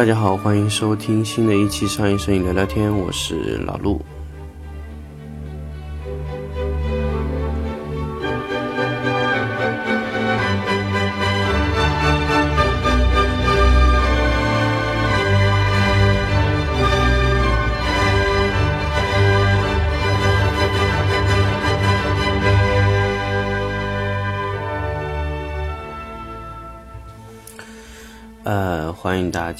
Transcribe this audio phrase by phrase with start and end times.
[0.00, 4.00] 大家好，欢迎收听新的一期商业摄影聊聊天，我是老陆。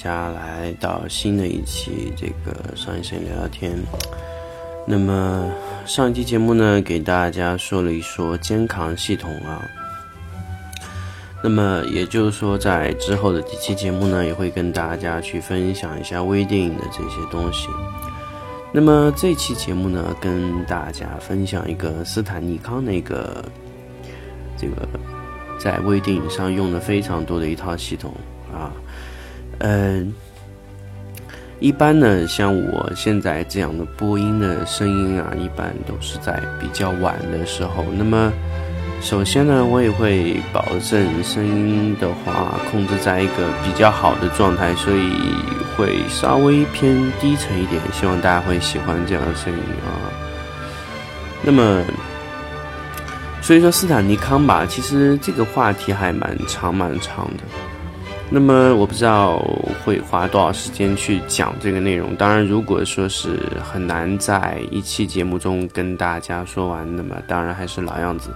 [0.03, 3.79] 家来到新的一期这个商业摄影聊聊天。
[4.87, 5.51] 那么
[5.85, 9.63] 上一期节目呢，给大家说了一说肩扛系统啊。
[11.43, 17.69] 那么也就是说，在之后的几期节目呢，也会跟大家去分享一下微电影的这些东西。
[18.73, 23.45] 那么这期节目呢，跟大家分享一个斯坦尼康那个
[24.57, 24.89] 这个
[25.59, 28.15] 在微电影上用的非常多的一套系统。
[28.53, 28.73] 啊，
[29.61, 30.13] 嗯，
[31.59, 37.85] 一般呢，像我现在这样的播音的声音啊，一般都是在比较晚的时候。
[37.99, 38.33] 那么，
[39.03, 45.13] 首先呢，我也会保证声音的话控制在一个比较好的状态，所以
[45.77, 50.09] 会稍微偏低沉一点，希望大家会喜欢这样的声音啊。
[51.43, 51.85] 那么，
[53.43, 57.45] 所以说斯坦尼康吧，其实这个话题还蛮长蛮长的。
[58.33, 59.45] 那么我不知道
[59.85, 62.15] 会花多少时间去讲这个内容。
[62.15, 68.31] 当然，如果说是很难在一期节目中跟大家说完，那么当然还是老样子，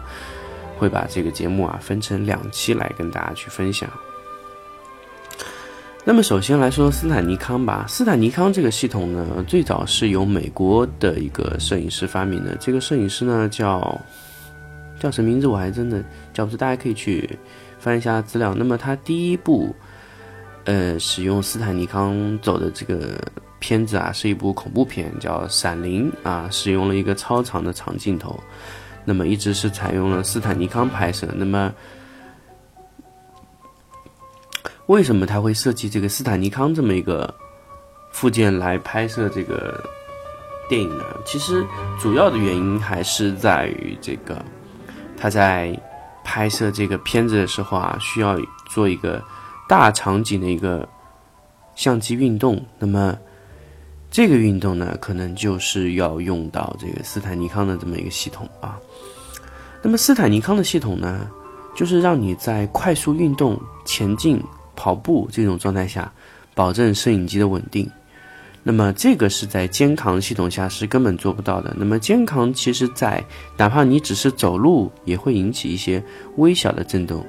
[0.77, 3.89] 会把这个节目啊分成两期来跟大家去分享。
[6.05, 12.56] 那么首先来说斯坦尼康吧，斯坦尼康这个系统呢，最早是由美国的一个摄影师发明的。
[12.56, 13.97] 这个摄影师呢叫
[14.98, 16.02] 叫什么名字我还真的
[16.33, 17.39] 叫不出，大家可以去
[17.79, 18.52] 翻一下资料。
[18.55, 19.73] 那么他第一部。
[20.64, 23.20] 呃，使用斯坦尼康走的这个
[23.58, 28.42] 片子啊，是一部恐怖片，叫《闪灵》啊，使用了一个超长的长镜头，
[29.05, 31.29] 那么一直是采用了斯坦尼康拍摄。
[31.35, 31.70] 那么，
[34.86, 37.35] 为什么他会设计这个斯坦尼康这么一个
[38.11, 39.85] 附件来拍摄这个
[40.67, 41.05] 电影呢？
[41.27, 41.63] 其实
[42.01, 44.42] 主要的原因还是在于这个
[45.14, 45.79] 他在
[46.24, 48.39] 拍摄这个片子的时候啊，需要
[48.70, 49.23] 做一个。
[49.69, 50.89] 大场景的一个
[51.75, 53.17] 相机运动，那么
[54.11, 58.79] 这个运动呢，可能就是要用到这个斯坦尼康的这么一个系统啊。
[59.83, 61.29] 那么斯坦尼康的系统呢，
[61.74, 64.42] 就是让你在快速运动、前进、
[64.77, 66.13] 跑步这种状态下，
[66.55, 67.91] 保证摄影机的稳定。
[68.63, 71.74] 那么这个是在肩扛系统下是根本做不到的。
[71.77, 73.23] 那么肩扛其实，在
[73.58, 76.03] 哪怕你只是走路，也会引起一些
[76.36, 77.23] 微小的震动。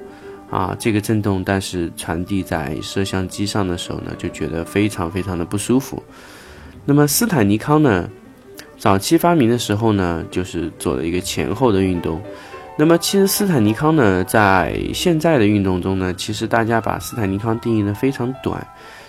[0.50, 6.02] 啊，这个震动，但是传递在摄像机上的时候呢，就觉得非常非常的不舒服。
[6.84, 8.08] 那么斯坦尼康呢，
[8.78, 12.22] 早期发明的时候呢，就是做了一个前后的运动。
[12.78, 18.64] 那么其实斯坦尼康呢，在现在的运动中呢，其实大家把斯坦尼康定义的非常短，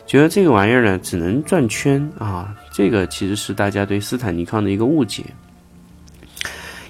[0.06, 5.24] 觉得这个玩意儿呢只能转圈啊，这个其实是大家对斯坦尼康的一个误解。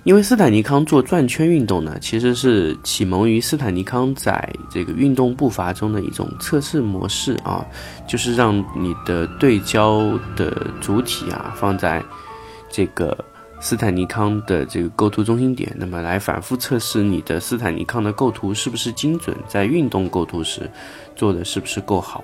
[0.07, 7.65] 因为斯坦尼康做转圈运动呢，其实是启蒙于斯坦尼康在这个运动步伐中的一种测试模式啊，
[8.07, 12.01] 就是让你的对焦的主体啊放在
[12.69, 13.17] 这个
[13.59, 20.71] 斯坦尼康的这个构图中心点，那么来反复测试你的斯坦尼康的构图是不是精准，在运动构图时
[21.17, 22.23] 做的是不是够好。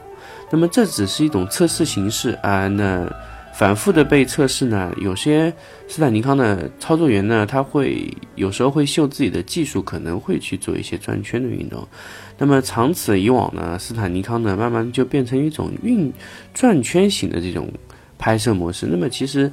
[0.49, 3.11] 那么这只是一种测试形式啊，那。
[3.53, 5.53] 反复的被测试呢，有些
[5.88, 11.88] 斯坦尼康的操作员呢，他会有时候会秀自己的技术，可能会去做一些转圈的运动。
[12.36, 16.11] 那么长此以往呢，斯坦尼康呢，慢慢就变成一种运
[16.52, 17.72] 转圈型的这种
[18.17, 18.88] 拍摄模式。
[18.90, 19.50] 那么其实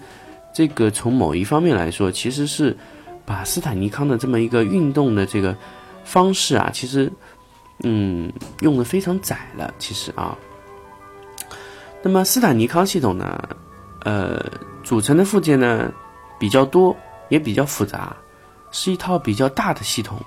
[0.55, 2.75] 这个从某一方面来说，其实是
[3.26, 5.55] 把斯坦尼康的这么一个运动的这个
[6.05, 7.12] 方式啊，其实
[7.85, 9.75] 嗯用的非常窄了。
[9.79, 10.37] 其实啊，
[12.03, 13.46] 那么斯坦尼康系统呢？
[14.05, 14.44] 呃，
[14.82, 15.93] 组成的附件呢
[16.38, 16.97] 比较多，
[17.29, 18.17] 也比较复杂，
[18.70, 20.19] 是一套比较大的系统。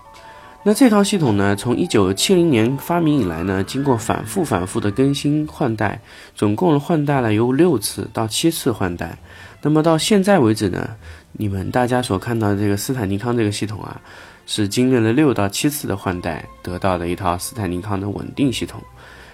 [0.66, 6.00] 那这套系统呢，从一九七零年发明以来呢，经过反复反复的更新换代，
[6.36, 9.18] 总共换代了有六次到七次换代。
[9.62, 10.96] 那么到现在为止呢，
[11.34, 14.00] 你们大家所看到的这个斯坦尼康这个系统啊，
[14.46, 18.82] 是经历了六到七次的换代，得到的一套斯坦尼康的稳定系统。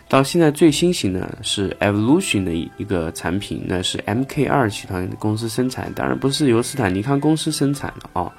[0.10, 8.34] 到现在最新型的是 Evolution 的一一个产品，那是 MK 二集团公司生产，当然不是由斯坦尼康公司生产的啊。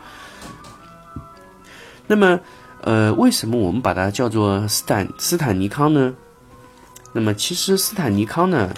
[2.08, 2.40] 那么，
[2.80, 6.12] 呃，为什么我们把它叫做斯坦斯坦尼康呢？
[7.12, 8.74] 那么其实斯坦尼康呢，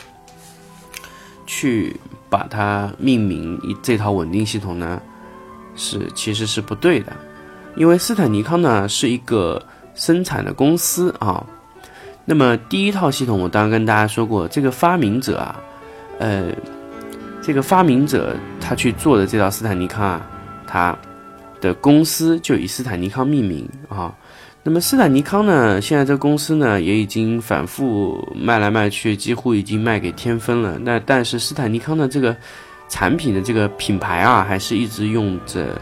[1.47, 1.97] 去
[2.29, 5.01] 把它命名这套稳定系统呢，
[5.75, 7.17] 是其实是不对的，
[7.75, 11.43] 因为斯坦尼康呢是一个生产的公司啊。
[12.25, 15.61] 那么第一套系统，我当然跟大家说过，这个发明者啊，
[16.19, 16.53] 呃，
[17.43, 20.27] 这个发明者他去做的这套斯坦尼康啊，
[20.67, 20.97] 他
[21.61, 24.15] 的公司就以斯坦尼康命名啊。
[24.63, 30.79] 那么斯坦尼康呢，现在这公司呢也已经反复卖来卖去，几乎已经卖给天分了。
[30.79, 32.37] 那但是斯坦尼康的这个
[32.89, 35.77] 产品的这个品牌啊，还是一直用着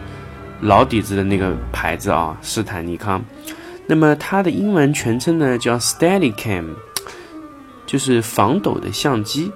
[0.62, 3.22] 老底子的那个牌子啊，斯坦尼康。
[3.90, 6.64] 那么它的英文全称呢叫 Steadicam，
[7.86, 9.50] 就是防抖的相机。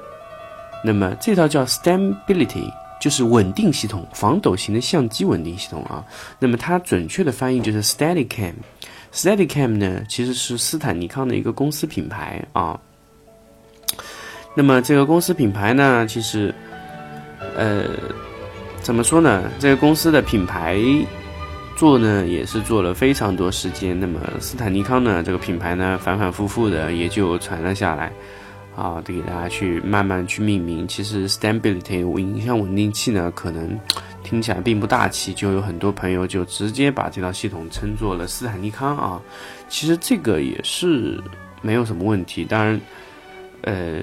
[0.84, 2.68] 那么这套叫 Stability，
[3.00, 6.04] 就是稳定系统，防抖型的相机稳定系统啊。
[6.40, 8.54] 那么它准确的翻译就是 Steadicam。
[9.12, 12.76] Steadicam 呢，其实是斯坦尼康的一个公司品牌啊。
[14.56, 16.52] 那么这个公司品牌呢，其实，
[17.56, 17.84] 呃，
[18.82, 19.48] 怎么说呢？
[19.60, 20.76] 这个公司的品牌
[21.76, 23.98] 做呢，也是做了非常多时间。
[23.98, 28.12] 那么斯坦尼康呢，这个品牌呢，反反复复的也就传了下来
[28.76, 30.86] 啊，得给大家去慢慢去命名。
[30.86, 33.78] 其实 Stability 影像稳定器呢，可能。
[34.24, 39.20] 听起来并不大气，就有很多朋友就直接把这套系统称作了斯坦尼康啊。
[39.68, 41.22] 其实这个也是
[41.60, 42.42] 没有什么问题。
[42.42, 42.80] 当然，
[43.60, 44.02] 呃，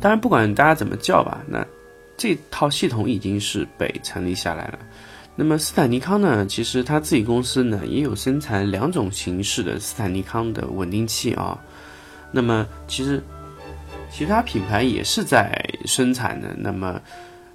[0.00, 1.66] 当然不管大家怎么叫吧，那
[2.16, 4.78] 这套系统已经是被成立下来了。
[5.40, 11.56] 那么斯坦尼康呢，其实他自己公司呢也有生产两种形式的斯坦尼康的稳定器啊。
[12.32, 13.22] 那么其实
[14.10, 16.48] 其他品牌也是在生产的。
[16.58, 17.00] 那么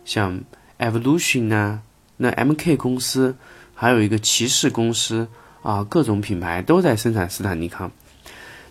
[0.06, 0.40] 像
[0.80, 1.82] Evolution 呢？
[2.16, 3.36] 那 MK 公司
[3.76, 5.28] 还有一个骑士公司
[5.62, 7.92] 啊，各种品牌都在生产斯坦尼康。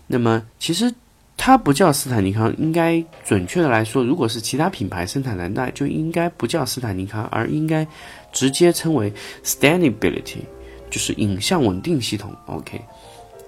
[0.07, 0.91] 那么其实
[1.37, 7.85] 它不叫斯坦尼康，应该准确的来说，如果是其他品牌生产的，那就应该不叫斯坦尼康，而应该
[8.33, 9.13] 直接称为
[9.45, 10.39] Stability，
[10.89, 12.35] 就是影像稳定系统。
[12.47, 12.81] OK。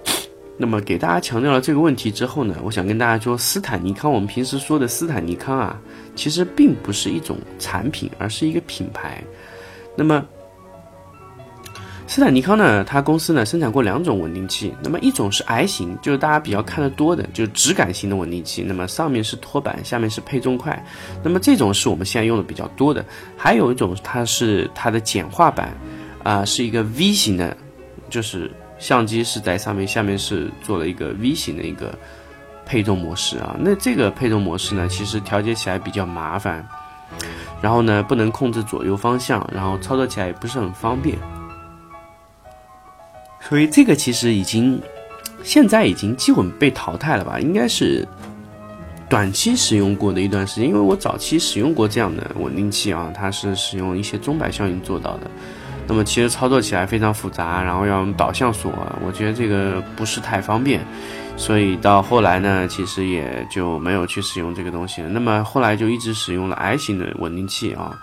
[0.58, 5.78] 那么给大家强调了这个问题之后呢，我想跟大家说，斯坦尼康，我们平时说的斯坦尼康啊，
[6.16, 9.22] 其实并不是一种产品，而是一个品牌。
[9.98, 10.26] 那么，
[12.08, 20.86] 斯坦尼康呢，它公司呢生产过两种稳定器，那么一种是 I 型，就是大家比较看得多的，就是直感型的稳定器，那么上面是托板，下面是配重块，
[21.24, 23.04] 那么这种是我们现在用的比较多的。
[23.36, 25.76] 还有一种，它是它的简化版，
[26.24, 27.56] 啊，是一个 V 型的，
[28.10, 28.52] 就是。
[28.78, 31.98] 相机是在上面，下面是做了一个 V 型的一个
[32.66, 33.56] 配重模式啊。
[33.58, 36.68] 那这个配重模式呢，其实调节起来比较麻烦，
[37.62, 41.18] 然后呢不能控制左右方向，然后操作起来也不是很方便。
[43.48, 44.82] 所以这个其实已经
[45.44, 47.40] 现在已经基本被淘汰了吧？
[47.40, 48.08] 应该是
[49.08, 55.30] 短期使用过的一段时间，因为我早期使用过这样的稳定器啊，它是使用一些钟摆效应做到的。
[55.88, 58.74] 那么其实操作起来非常复杂，然后要用导向锁，
[59.06, 60.82] 我觉得这个不是太方便，
[61.38, 65.10] 所以到后来呢，其实也就没有去使用这个东西了。
[65.10, 67.96] 那么后来就一直使用了 I 型的稳定器啊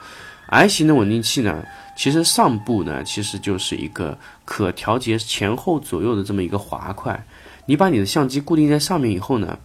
[0.46, 1.60] ，I 型的稳定器呢，
[1.96, 7.24] 其实上部呢其实就是一个可调节前后左右的这么一个滑块，
[7.66, 9.58] 你把你的相机固定在上面以后呢，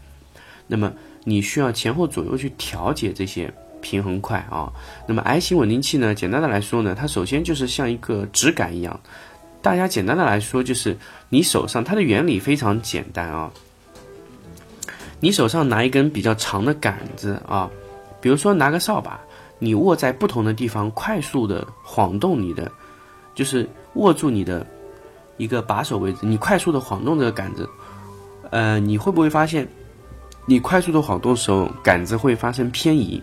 [0.67, 0.91] 那么
[1.23, 3.53] 你需要前后左右去调节这些。
[3.79, 4.73] 平衡块啊，
[5.07, 6.13] 那么 I 型稳定器呢？
[6.13, 8.99] 简单的来说呢，它首先就是像一个直杆一样。
[9.61, 10.97] 大家简单的来说，就是
[11.29, 13.51] 你手上它的原理非常简单啊。
[15.19, 17.69] 你手上拿一根比较长的杆子啊，
[18.19, 19.21] 比如说拿个扫把，
[19.59, 22.71] 你握在不同的地方，快速的晃动你的，
[23.33, 24.65] 就是握住你的
[25.37, 27.67] 一个把手位置，你快速的晃动这个杆子，
[28.51, 29.67] 呃，你会不会发现，
[30.45, 33.21] 你快速的晃动的时候，杆子会发生偏移？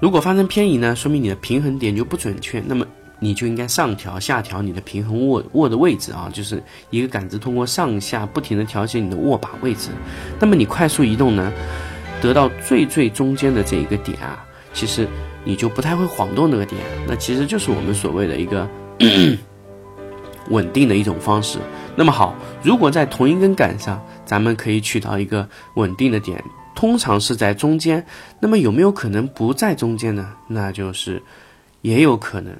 [0.00, 2.86] 如果发生偏移呢，说明你的平衡点就不准确，那么
[3.18, 9.90] 你就应该上调、下调你的平衡握握的位置啊，就是一个杆子通过上下不停的调节你的握把位置，
[10.38, 11.52] 那么你快速移动呢，
[12.20, 15.08] 得到最最中间的这一个点啊，其实
[15.44, 18.68] 你就不太会晃动那个点，那其实就是我们所谓的一个
[20.48, 21.58] 稳定的一种方式。
[21.96, 26.42] 那么好，如果在同一根杆上，咱们可以取到一个稳定的点。
[26.74, 28.06] 通常是在中间，
[28.40, 30.36] 那么有没有可能不在中间呢？
[30.48, 31.22] 那就是
[31.82, 32.56] 也有可能。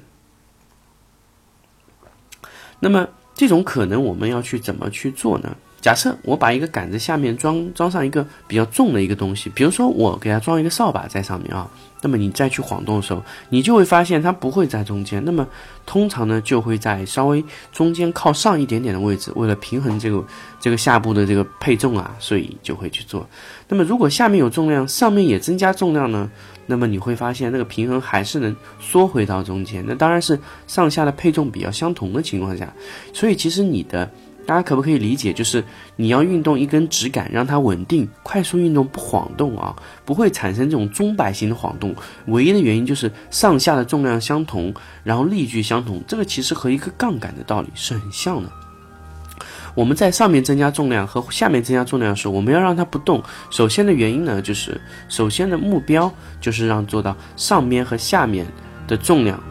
[2.79, 5.55] 那么这种可能我们要去怎么去做呢？
[5.81, 11.67] 假设我把一个杆子下面装装上一个比较重的一个东西，比如说我给它装一个扫把在上面啊，
[12.01, 15.47] 那么你再去晃动的时候，你就会发现它不会在中间，那么
[15.87, 20.23] 通常呢就会在稍微中间靠上一点点的位置，为了平衡这个
[20.59, 23.27] 这个下部的这个配重啊，所以就会去做。
[23.67, 26.29] 那么如果下面有重量，上面也增加重量呢，
[26.67, 29.83] 那么你会发现那个平衡还是能缩回到中间。
[29.87, 32.71] 那当然是上下的配重比较相同的情况下，
[33.13, 34.07] 所以其实你的。
[34.45, 35.31] 大家可不可以理解？
[35.31, 35.63] 就是
[35.95, 41.95] 你要运动一根直杆，让它稳定、快速运动不晃动啊，不会产生这种钟摆型的晃动。
[42.27, 46.01] 唯一的原因就是上下的重量相同，然后力矩相同。
[46.07, 48.49] 这个其实和一个杠杆的道理是很像的。
[49.73, 53.23] 我们在上面增加重量和下面增加重量的时候，我们要让它不动。
[53.49, 58.45] 首先的原因呢，就是首先的目标就是让做到上面和下面
[58.85, 59.41] 的重量。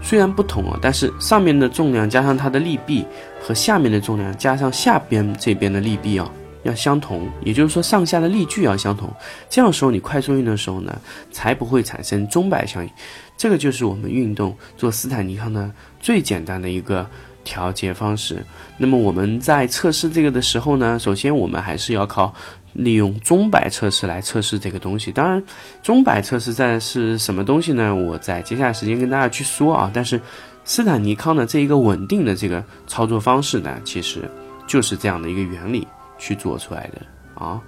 [0.00, 3.04] 虽然不同啊，但是上面的重量加上它的力臂
[3.40, 6.30] 和下面的重量加上下边这边的力臂啊，
[6.62, 9.12] 要相同，也就是说上下的力矩要相同。
[9.50, 10.98] 这样时候你快速运动的时候呢，
[11.30, 12.90] 才不会产生钟摆效应。
[13.36, 17.08] 这个就是我们运动做斯坦尼康的最简单的一个
[17.44, 18.44] 调节方式。
[18.76, 22.34] 那么我们在测试这个的时候呢，首先我们还是要靠。
[22.72, 25.42] 利用钟摆测试来测试这个东西，当然，
[25.82, 27.94] 钟摆测试在是什么东西呢？
[27.94, 29.90] 我在接下来时间跟大家去说啊。
[29.92, 30.20] 但是，
[30.64, 34.30] 斯坦尼康的这一个稳定的这个操作方式呢，其实
[34.66, 35.86] 就是这样的一个原理
[36.18, 37.00] 去做出来的
[37.34, 37.60] 啊。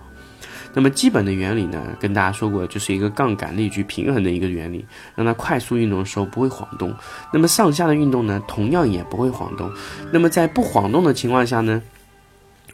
[0.72, 4.84] 那么基本的原理呢，跟大家说过，就是一个杠杆力矩平衡的一个原理，
[5.16, 6.94] 让它快速运动的时候不会晃动。
[7.32, 9.68] 那么上下的运动呢，同样也不会晃动。
[10.12, 11.82] 那么在不晃动的情况下呢？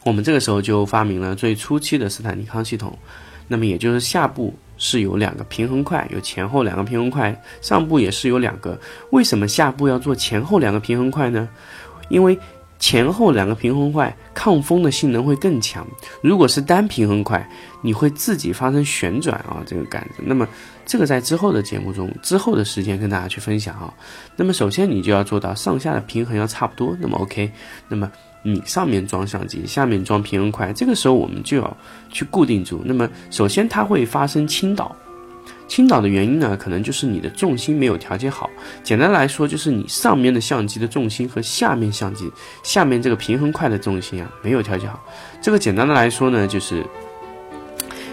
[0.06, 2.96] 我们这个时候就发明了最初期的斯坦尼康系统，
[3.48, 8.78] 那么也就是下部是有两个平衡块，有前后两个平衡块，上部也是有两个。
[9.10, 11.48] 为什么下部要做前后两个平衡块呢？
[12.08, 12.38] 因为
[12.78, 15.84] 前后两个平衡块抗风的性能会更强。
[16.22, 17.44] 如果是单平衡块，
[17.82, 20.22] 你会自己发生旋转啊，这个杆子。
[20.24, 20.46] 那么
[20.84, 23.92] 这个在之后的节目中，之后的时间跟大家去分享啊。
[24.36, 26.96] 那么首先你就要做到上下的平衡要差不多。
[27.00, 27.50] 那么 OK，
[27.88, 28.08] 那么。
[28.48, 31.76] 你上面装相机，下面装平衡块，这个时候我们就要
[32.12, 32.80] 去固定住。
[32.84, 34.94] 那么首先它会发生倾倒，
[35.66, 38.48] 倾倒的原因呢，可能就是你的重心没有调节好。
[38.84, 42.30] 简单来说，就是你上面的相机的重心和下面相机
[42.62, 45.04] 下面这个平衡块的重心啊没有调节好。
[45.42, 46.86] 这个简单的来说呢，就是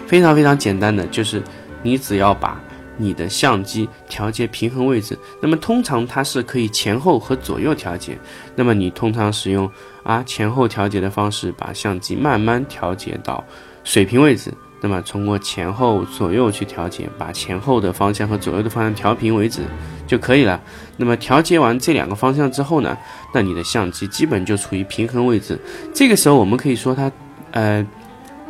[0.08, 1.40] 非常非常简单的，就是
[1.82, 2.60] 你只要把。
[2.96, 8.18] 你的相机调节平衡位置，那么通常它是可以前后和左右调节。
[8.54, 9.70] 那么你通常使用
[10.02, 13.42] 啊前后调节的方式，把相机慢慢调节到
[13.82, 14.52] 水平位置。
[14.80, 19.62] 那么通过前后左右去调节，把前后的方向和左右的方向调平为止
[20.06, 20.60] 就可以了。
[20.98, 22.94] 那么调节完这两个方向之后呢，
[23.32, 25.58] 那你的相机基本就处于平衡位置。
[25.94, 27.10] 这个时候我们可以说它
[27.52, 27.86] 呃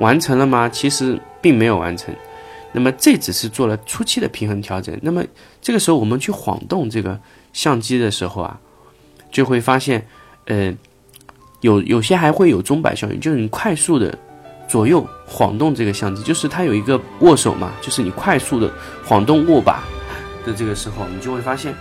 [0.01, 0.69] 完成了吗？
[0.69, 2.13] 其实并没有完成。
[2.75, 4.99] 那么这只是做了初期的平衡调整。
[5.01, 5.25] 那么
[5.63, 7.19] 这个时候我们去晃动这个
[7.53, 8.59] 相机的时候啊，
[9.31, 10.05] 就会发现，
[10.47, 10.75] 呃，
[11.61, 14.19] 有有些还会有钟摆效应，就是你快速的
[14.69, 18.69] 左右晃动这个相机，就是它有一个握手嘛，就是你快速的
[19.05, 19.85] 晃动握把
[20.45, 21.73] 的这个时候，你就会发现，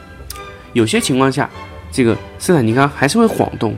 [0.73, 1.49] 有些情况下，
[1.91, 3.75] 这个斯坦尼康还是会晃动。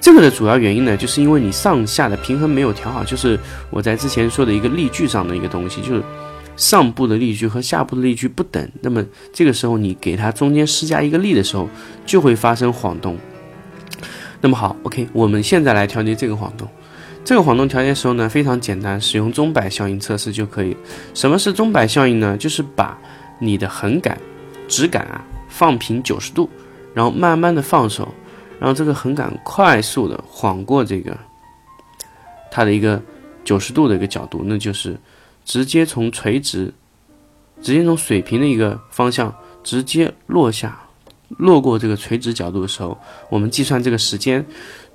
[0.00, 6.02] 这个的主要原因呢，就是因为你上下的平衡没有调好，就是我在之前说的一个例句上的一个东西，就是。
[6.58, 11.68] 上部的力矩和下部的力矩不等，那么这个时候你给它中间施加一个力的时候，
[12.04, 13.16] 就会发生晃动。
[14.40, 16.68] 那么好，OK，我们现在来调节这个晃动。
[17.24, 20.76] 这个晃动调节时候呢，非常简单，使用钟摆效应测试就可以。
[21.14, 22.36] 什么是钟摆效应呢？
[22.36, 22.98] 就是把
[23.38, 24.18] 你的横杆、
[24.66, 26.50] 直杆啊放平九十度，
[26.92, 28.12] 然后慢慢的放手，
[28.58, 31.16] 然后这个横杆快速的晃过这个
[32.50, 33.00] 它的一个
[33.44, 34.98] 九十度的一个角度，那就是。
[35.48, 36.70] 直接从垂直，
[37.62, 40.78] 直接从水平的一个方向直接落下，
[41.38, 42.98] 落过这个垂直角度的时候，
[43.30, 44.44] 我们计算这个时间，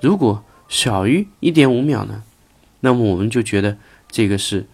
[0.00, 2.22] 如果小于一点五秒呢，
[2.78, 3.76] 那么我们就觉得
[4.08, 4.64] 这个是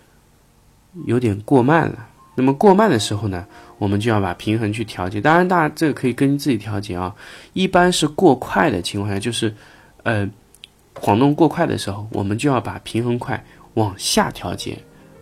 [1.07, 2.09] 有点过慢了。
[2.35, 3.47] 那么过慢的时候呢，
[3.79, 5.19] 我们就要把平衡去调节。
[5.19, 7.17] 当然，大家这个可以根据自己调节啊。
[7.55, 9.55] 一般是过快的情况下，就是
[10.03, 10.29] 呃
[10.93, 13.43] 晃动过快的时候，我们就要把平衡块
[13.75, 14.79] 往下调节。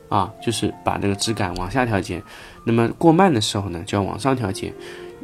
[0.09, 2.23] 啊，就是把这个质感往下调节，
[2.65, 4.73] 那么过慢的时候呢，就要往上调节，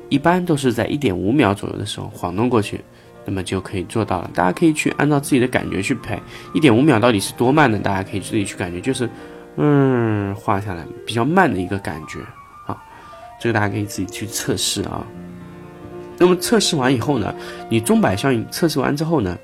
[0.08, 2.80] 一般都是在一点五秒左右的时候晃动过去，
[3.24, 4.30] 那么就可以做到了。
[4.34, 6.20] 大家可以去按照自己的感觉去配，
[6.52, 7.78] 一点五秒到底是多慢呢？
[7.78, 9.08] 大家可以自己去感觉，就是
[9.56, 12.20] 嗯，画下来比较慢的一个感觉
[12.66, 12.76] 啊，
[13.40, 15.06] 这个大家可以自己去测试啊。
[16.18, 17.34] 那么测试完以后呢，
[17.68, 19.38] 你钟摆效应测试完之后呢？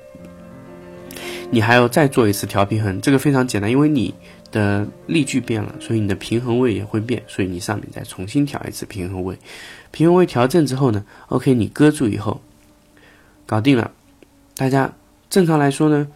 [1.53, 4.13] 你还要再做一次调平衡，这个非常简单，因为你
[4.51, 9.37] 的力矩变了，所以你的平衡位也会变，所以你上面再重新调一次平衡位。
[9.91, 12.41] 平衡位调正之后呢，OK，你搁住以后，
[13.45, 13.91] 搞定了。
[14.55, 14.93] 大家
[15.29, 16.07] 正常来说呢，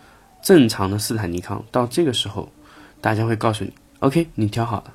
[0.44, 2.52] 正常的斯坦尼康到这个时候，
[3.02, 4.94] 大家会告诉你，OK，你调好了。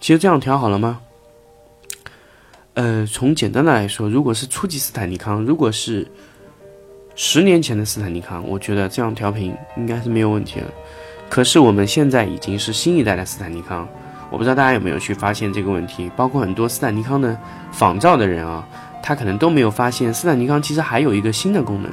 [0.00, 1.00] 其实这样调好了吗？
[2.74, 6.06] 呃，从简单的来说，如果是初级斯坦尼康，如果是
[7.16, 10.66] 十年前的斯坦尼康，我觉得这样调频应该是没有问题的。
[11.28, 13.86] 可是我们现在已经是新一代的斯坦尼康，
[14.30, 16.10] 我不知道大家有没有去发现这个问题。
[16.16, 17.38] 包括很多斯坦尼康的
[17.70, 18.66] 仿造的人啊，
[19.02, 21.92] 他可能都没有发现斯坦尼康其实还有一个新的功能。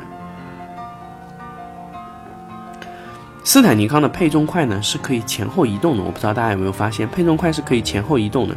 [3.43, 8.55] 斯坦尼康的配重块呢是可以前后移动的，我不知道大家有没有发现，配重块是可以前后移动的。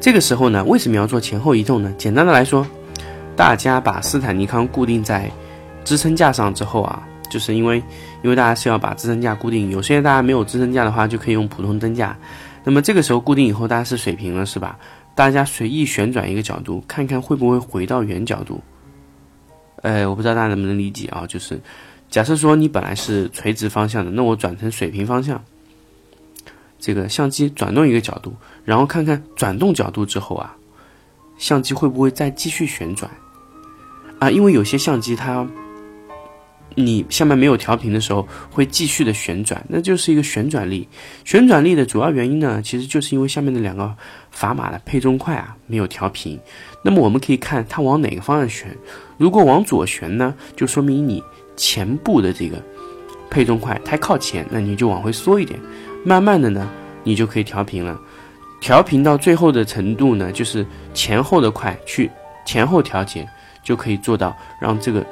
[0.00, 1.92] 这个时候呢，为什么要做前后移动呢？
[1.98, 2.66] 简单的来说，
[3.36, 5.30] 大家把斯坦尼康固定在
[5.84, 7.82] 支撑架上之后啊，就是因为
[8.22, 12.16] 因为大家是要把支撑架固定，有些大家没有支撑架的话，就可以用普通灯架。
[12.64, 14.78] 那么这个时候固定以后，大家是水平了，是吧？
[15.14, 18.60] 大家随意旋转一个角度，看看会不会回到原角度。
[19.82, 21.24] 呃，我不知道大家能不能理解啊？
[21.26, 21.60] 就是
[22.10, 25.42] 假设说你本来是垂直方向的，那我转成水平方向。
[26.80, 28.32] 这个相机转动一个角度，
[28.64, 30.54] 然后看看转动角度之后啊，
[31.36, 33.10] 相机会不会再继续旋转
[34.20, 34.30] 啊？
[34.30, 35.44] 因为有些相机它，
[36.74, 40.88] 你下面没有调平的时候会继续的旋转，那就是一个旋转力。
[41.24, 43.94] 旋转力的主要原因呢，其实就是因为下面的两个
[44.34, 46.38] 砝码的配重块啊没有调平。
[46.82, 48.68] 那么我们可以看它往哪个方向旋，
[49.16, 51.22] 如果往左旋呢，就说明你
[51.56, 52.62] 前部的这个
[53.28, 55.58] 配重块太靠前，那你就往回缩一点。
[56.04, 56.70] 慢慢的呢，
[57.02, 58.00] 你就可以调平了。
[58.60, 62.10] 调平到最后的程度呢，就是前后的块去
[62.46, 63.28] 前后调节，
[63.62, 65.04] 就可以做到让这个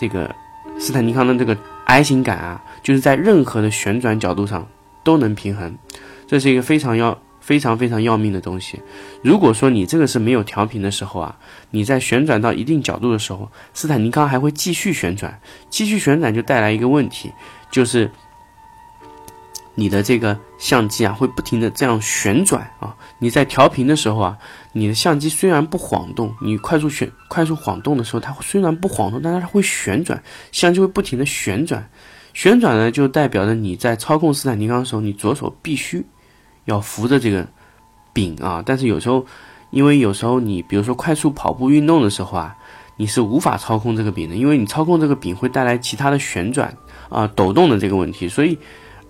[0.00, 0.34] 这个
[0.78, 1.54] 斯坦尼康的这个
[1.84, 4.66] I 型杆啊，就是在任何的旋转角度上
[5.04, 5.76] 都能平衡。
[6.26, 8.80] 这是一个非常要非常非常要命的东西。
[9.22, 11.36] 如果说你这个是没有调平的时候啊，
[11.70, 17.30] 你在旋转到一定角度的时候，斯坦尼康还会继续旋转，继续旋转就带来一个问题，
[17.70, 18.10] 就是。
[19.80, 22.94] 你的这个相机啊，会不停的这样旋转啊。
[23.18, 24.38] 你在调频的时候啊，
[24.74, 31.88] 你的相机虽然不晃动，你快速旋、快速晃动的时候，它虽然不晃动，但是它会旋转，相机会不停的旋转。
[32.34, 36.04] 旋转呢，就代表着你在操控斯坦尼康的时候，你左手必须
[36.66, 37.48] 要扶着这个
[38.12, 38.62] 柄啊。
[38.66, 39.24] 但是有时候，
[39.70, 42.56] 因为有时候你比如说快速跑步运动的时候啊，
[42.98, 46.76] 你是无法操控这个柄的，因为你操控这个柄会带来其他的旋转
[47.08, 48.58] 啊、抖动的这个问题，所以。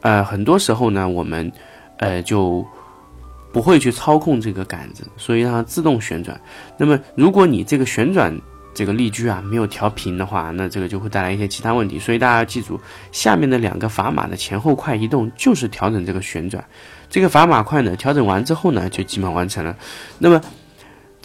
[0.00, 1.50] 呃，很多时候呢，我们，
[1.98, 2.66] 呃，就
[3.52, 6.40] 不会去操控这个杆子，所以让它自动旋转。
[6.76, 8.34] 那么，如果你这个旋转
[8.72, 11.98] 这个力矩啊没有调平的话，那这个就会带来一些其他问题。
[11.98, 12.80] 所以大家要记住，
[13.12, 16.64] 下面的两个砝码的前后快移动就是调整这个旋转。
[17.08, 19.76] 这个砝码块呢，调整完之后呢，就基本完成了。
[20.18, 20.40] 那么。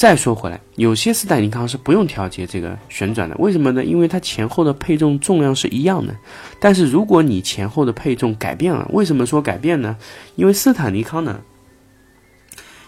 [0.05, 3.83] 再说回来，有些斯坦尼康是不用调节这个旋转的，为什么呢？
[3.83, 6.15] 因为它前后的配重重量是一样的。
[6.59, 9.97] 但是如果你前后的配重改变了，为什么说改变呢？
[10.35, 11.41] 因为斯坦尼康呢，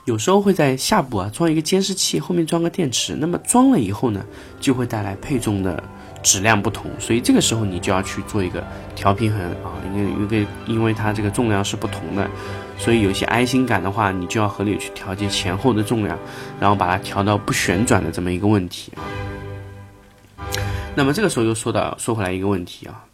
[0.06, 4.24] 有时候会在下部啊装一个监视器，后面装个电池，那么装了以后呢，
[4.60, 5.84] 就会带来配重的。
[6.24, 8.62] 质量不同，所以这个时候你就要去做一个
[8.96, 12.30] 调平衡啊，因为因为因为它这个重量是不同的，
[12.78, 16.18] 所以有些 I 型杆的话，你就要合理去调节前后的重量，
[16.60, 19.02] 然后把它调到不旋转的这么一个问题啊。
[20.96, 23.06] 那么这个时候又说到说回来一个问题啊，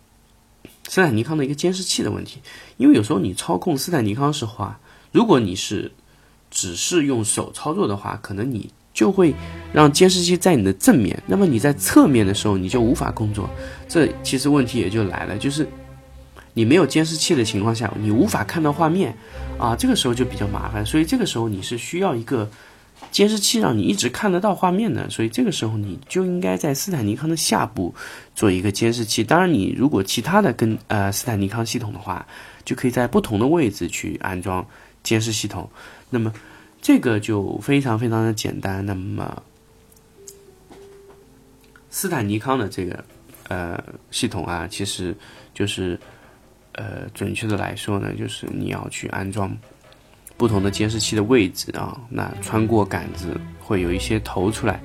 [0.88, 2.41] 斯坦尼康的一个监视器的问题，
[2.78, 4.80] 因为有时候你操控斯坦尼康时候啊，
[5.12, 5.91] 如果你是
[6.52, 8.69] 只是用手操作的话，可能你。
[8.93, 9.34] 就会
[9.73, 13.49] 让监视器在你的正面，那么你在侧面的时候你就无法工作，
[13.89, 15.67] 这其实问题也就来了，就是
[16.54, 19.17] 你没有监视器的情况下，你无法看到画面，
[19.57, 22.49] 啊，这个时候就比较麻烦，所以这个时候你是需要一个
[23.11, 27.93] 监视器让你一直看得到画面的，所以这个时候你就应该在斯坦尼康的下部
[28.35, 29.23] 做一个监视器。
[29.23, 32.25] 当然，你如果其他的跟呃斯坦尼康系统的话，
[32.65, 34.65] 就可以在不同的位置去安装
[35.01, 35.69] 监视系统，
[36.09, 36.33] 那么。
[36.85, 38.85] 这个就非常非常的简单。
[38.85, 39.41] 那么，
[41.89, 43.01] 斯坦尼康的这个
[43.47, 45.15] 呃系统啊，其实
[45.53, 45.97] 就是
[46.73, 49.55] 呃准确的来说呢，就是你要去安装
[50.38, 51.99] 不同的监视器的位置啊。
[52.09, 54.79] 那穿过杆子会有一些头出来，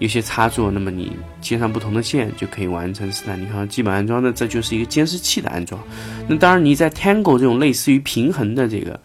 [0.00, 0.70] 有些插座。
[0.70, 4.32] 那么你接上不同的线，就可以完成斯坦尼康基本安装的。
[4.32, 5.80] 这就是一个监视器的安装。
[6.28, 8.98] 那当然，你在 Tango 这种类似于平衡的这个。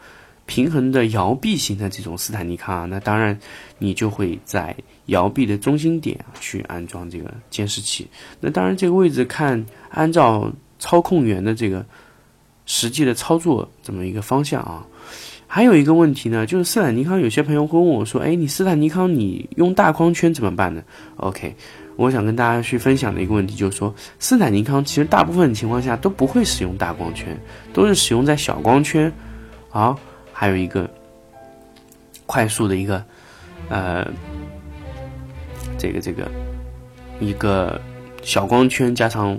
[0.46, 3.40] 平衡的摇臂型的这种斯坦尼康啊，那当然
[3.78, 8.08] 你就会在摇臂的中心点去安装这个监视器。
[8.40, 11.86] 那当然这个位置看，按照操控员的这个
[12.70, 14.86] 实际的操作这么一个方向啊。
[15.48, 20.84] 还有一个问题呢，就是斯坦尼康，有些朋友会问我说：“哎，你斯坦尼康你用大光圈怎么办呢
[21.16, 21.56] ？”OK，
[21.96, 27.36] 我想跟大家去分享的一个问题就是说，斯坦尼康其实大部分情况下都不会使用大光圈，
[27.74, 29.12] 都是使用在小光圈。
[29.70, 30.00] 好，
[30.32, 30.88] 还有一个
[32.28, 33.04] 快速的一个
[33.70, 34.08] 呃，
[35.80, 36.30] 这个这个
[37.20, 37.82] 一个
[38.22, 39.36] 小光圈加上。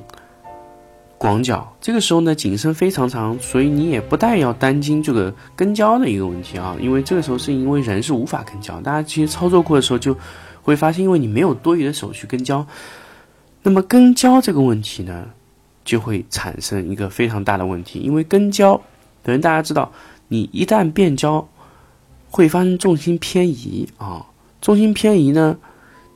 [1.21, 10.17] 广角，这个时候呢，景深非常长，所以你也不但要担心这个跟焦的一个问题啊，因为这个时候是因为人是无法跟焦，大家其实操作过的时候就
[10.63, 12.67] 会发现，因为你没有多余的手去跟焦，
[13.63, 15.27] 那么跟焦这个问题呢，
[15.85, 18.81] 就会产生一个非常大的问题，因为跟焦，
[19.23, 19.93] 等于大家知道，
[20.29, 21.47] 你一旦变焦，
[22.31, 24.25] 会发生重心偏移啊，
[24.63, 25.59] 重心偏移呢，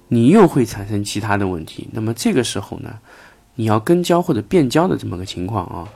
[0.08, 2.98] 你又会产生其他的问题，那么这个时候呢？
[3.56, 5.88] 你要跟焦或者变焦的这么个情况啊，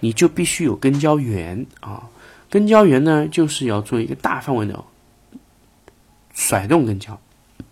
[0.00, 2.08] 你就必须有跟焦源啊。
[2.50, 4.84] 跟焦源呢，就是要做一个大范围的
[6.32, 7.18] 甩动跟焦。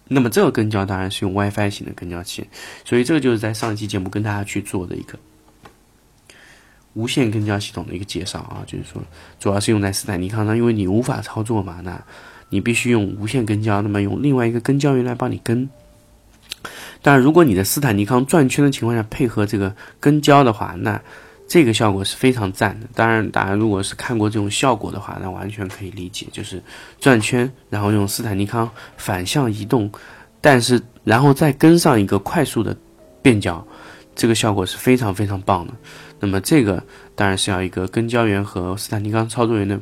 [0.08, 2.46] 那么这个跟焦当然是用 WiFi 型的跟焦器，
[2.84, 5.16] 所以这个就是在上一期节目跟大家去做的一个
[6.94, 9.00] 无线跟焦系统的一个介绍啊，就是说
[9.38, 12.02] 主要是用在斯坦尼康上，因为你无法操作嘛，那
[12.50, 15.70] 你必须用无线跟焦，那么用另外一个跟焦源来帮你跟。
[17.02, 21.02] 但如果你的斯坦尼康转圈的情况下配合这个跟焦的话，那
[21.48, 22.86] 这个效果是非常赞的。
[22.94, 26.62] 当然，大家如果是看过这种效果的话，那完全可以理解，就是
[27.00, 29.90] 转圈，然后用斯坦尼康反向移动，
[30.40, 32.74] 但是然后再跟上一个快速的
[33.20, 33.66] 变焦，
[34.14, 35.74] 这个效果是非常非常棒的。
[36.20, 36.82] 那么这个
[37.16, 39.78] 当然是要一个跟焦员和斯坦尼康操作员的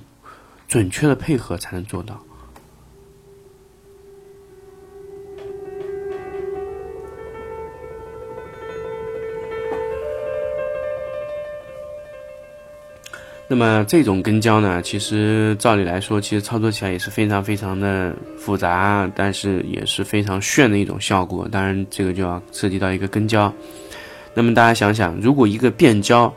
[0.66, 2.18] 准确的配合才能做到。
[13.53, 21.49] 那么这种跟焦呢，其实照理来说，其实操作起来也是非常非常的复杂，但是也是非常炫的一种效果。
[21.51, 23.53] 当然，这个就要涉及到一个跟焦。
[24.35, 26.33] 那么大家想想，如果一个变焦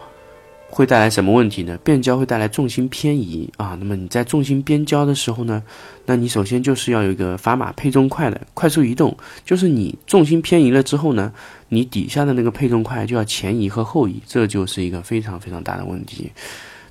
[0.71, 1.77] 会带来什么问题呢？
[1.83, 3.77] 变焦会带来重心偏移啊。
[3.79, 5.61] 那么你在重心变焦的时候呢，
[6.07, 11.31] 那你首先就是要有一个砝码配重块的快速移动，就是你重心偏移了之后呢，
[11.69, 16.31] 你底下的那个配重块就要前移和后移，这就是一个非常非常大的问题。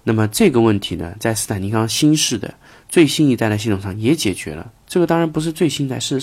[0.05, 2.55] 那么这个问题呢，在斯坦尼康新式的
[2.89, 4.73] 最新一代的系统上也解决了。
[4.89, 6.21] 这个当然不是最新代，是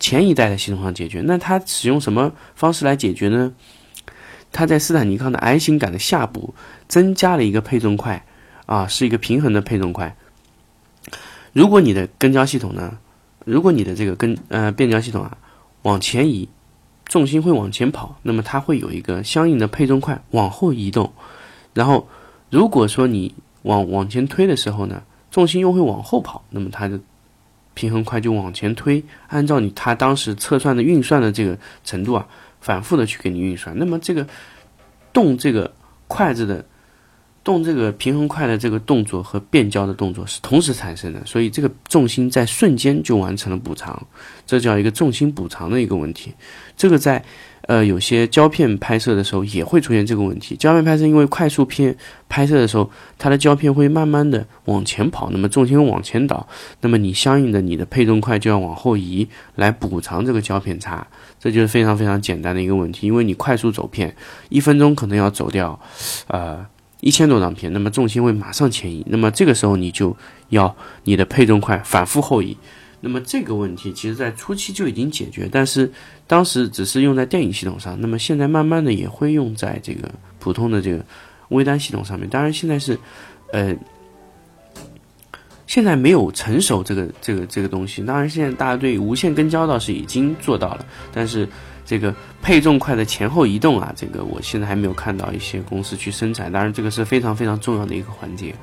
[0.00, 1.20] 前一代的系统上解决。
[1.20, 3.52] 那它使用什么方式来解决呢？
[4.50, 6.52] 它在斯坦尼康的 I 型杆的下部
[6.88, 8.26] 增加了一个配重块，
[8.66, 10.16] 啊，是一个平衡的配重块。
[11.52, 12.98] 如果你的跟焦系统呢，
[13.44, 15.38] 如果你的这个跟呃变焦系统啊
[15.82, 16.48] 往前移，
[17.04, 21.12] 重心会往前跑，那么它会有一个相应的配重块往后移动，
[21.72, 22.08] 然后。
[22.54, 27.00] 如果说你往往前推的时候呢，重心又会往后跑，那么它的
[27.74, 32.24] 平衡块就往前推，按照你它当时测算的运算的这个程度啊，
[32.60, 34.24] 反复的去给你运算，那么这个
[35.12, 35.74] 动这个
[36.06, 36.64] 筷子的
[37.42, 44.00] 动这个平衡块的这个动作和变焦的动作是同时产生的，所以这个重心在瞬间就完成了补偿，
[44.46, 46.32] 这叫一个重心补偿的一个问题，
[46.76, 47.24] 这个在。
[47.66, 50.54] 呃，有些胶片拍摄的时候也会出现这个问题。
[50.56, 51.96] 胶片拍摄因为快速片
[52.28, 56.46] 拍摄的时候，它的胶片会慢慢的往前跑，那么重心往前倒，
[56.82, 61.06] 那么你相应的你的配重块就要往后移来补偿这个胶片差，
[61.40, 63.06] 这就是非常非常简单的一个问题。
[63.06, 64.14] 因为你快速走片，
[64.50, 65.80] 一分钟可能要走掉，
[66.26, 66.66] 呃
[67.00, 70.14] 一千多张片，那么重心会马上前移，那么这个时候你就
[70.50, 72.56] 要你的配重块反复后移。
[73.06, 75.92] 那么这个问题其实，在初期就已经解决，但是
[76.26, 78.00] 当时只是用在电影系统上。
[78.00, 81.04] 那么现在慢慢的也会用在这个普通的这个
[81.50, 82.26] 微单系统上面。
[82.30, 82.98] 当然现在是，
[83.52, 83.76] 呃，
[85.66, 88.02] 现在没有成熟这个这个这个东西。
[88.02, 91.46] 当然现在大家对无线跟焦倒是已经做到了，但是
[91.84, 96.50] 这个配重块的前后移动啊，这个我现在还没有看到一些公司去生产。
[96.50, 98.54] 当然这个是非常非常重要的一个环节。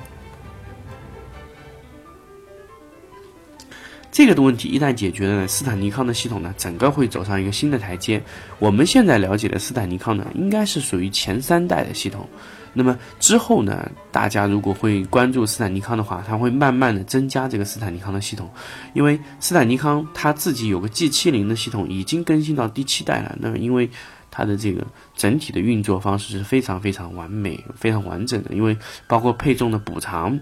[4.11, 8.21] 这个的问题一旦解决了呢，斯坦尼康的系统呢，整个会走上一个新的台阶。
[8.59, 12.27] 我们现在了解的斯坦尼康呢，应该是属于前三代的系统。
[12.73, 18.51] 那么之后呢，大家如果会关注斯坦尼康的话，它会慢慢的增加这个斯坦尼康的系统，
[18.93, 23.37] 因为斯坦尼康它自己有个 G 七零的系统，已经更新到第七代了。
[23.39, 23.89] 那么因为
[24.29, 30.41] 它的这个整体的运作方式是非常非常完美、非常完整的，因为包括配重的补偿，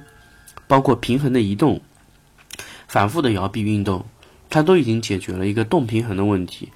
[0.68, 1.82] 包括平衡的移动。
[2.90, 4.04] 反复的摇臂运动，
[4.50, 6.68] 它都已经解决了一个动平衡的问题。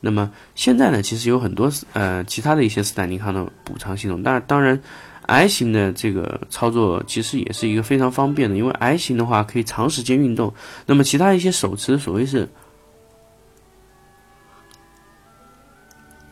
[0.00, 4.80] 那么现在呢，其实有很多呃其他的一些斯坦尼康的补偿系统，但当然
[5.22, 10.52] I 型的这个操作其实也是一个非常方便的，因为 I 型的话可以长时间运动，
[10.86, 12.48] 那么其他一些手持所谓是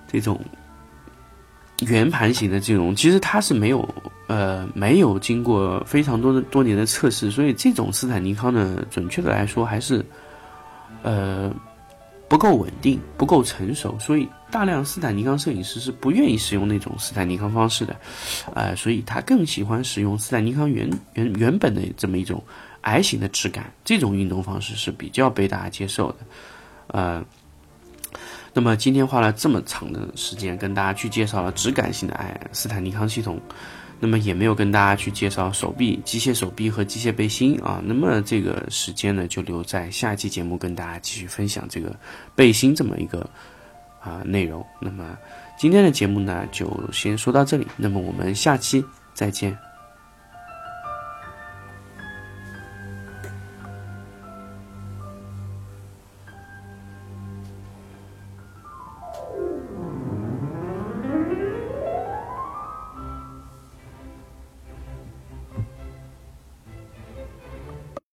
[0.08, 0.38] 这种
[1.86, 3.88] 圆盘型的这种，其实它是没有
[4.26, 10.04] 呃没有经过非常多的多年的测试，所以这种斯坦尼康呢，准确的来说还是
[11.02, 11.52] 呃。
[12.30, 17.96] 不够稳定，不够成熟，所以大量斯坦尼康摄影师是不愿意使用那种斯坦尼康方式的，
[18.54, 22.40] 呃，所以他更喜欢使用斯坦尼康原原原本的这么一种
[22.82, 26.18] I 型的质感，这种运动方式是比较被大家接受的，
[26.86, 27.24] 呃，
[28.52, 33.40] 那么今天花了这么长的时间跟大家去介绍了直感型的爱斯坦尼康系统。
[34.02, 37.82] 那么也没有跟大家去介绍手臂、机械手臂和机械背心啊。
[37.84, 41.94] 那么这个时间呢，就留在下一期节目跟大家继续分享这个
[42.34, 43.28] 背心这么一个
[44.00, 44.64] 啊内容。
[44.80, 45.18] 那么
[45.58, 47.66] 今天的节目呢，就先说到这里。
[47.76, 48.82] 那么我们下期
[49.12, 49.69] 再见。